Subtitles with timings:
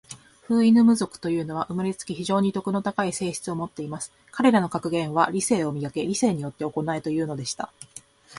[0.41, 4.11] フウイヌム族というのは、生れつき、非常に徳の高い性質を持っています。
[4.31, 6.03] 彼等の格言は、『理性を磨け。
[6.03, 7.71] 理性によって行え。』というのでした。